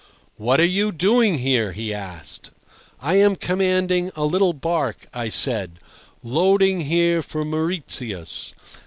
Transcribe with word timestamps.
"What 0.37 0.59
are 0.59 0.65
you 0.65 0.91
doing 0.91 1.37
here?" 1.37 1.73
he 1.73 1.93
asked. 1.93 2.49
"I 2.99 3.17
am 3.19 3.35
commanding 3.35 4.09
a 4.15 4.25
little 4.25 4.51
barque," 4.51 5.07
I 5.13 5.29
said, 5.29 5.77
"loading 6.23 6.81
here 6.85 7.21
for 7.21 7.45
Mauritius." 7.45 8.55